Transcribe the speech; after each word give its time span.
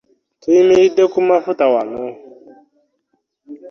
Tuyimiridde 0.41 1.03
ku 1.13 1.19
mafuta 1.29 1.65
wano. 1.73 2.03